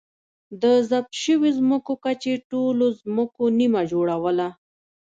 [0.61, 4.47] د ضبط شویو ځمکو کچې ټولو ځمکو نییمه جوړوله.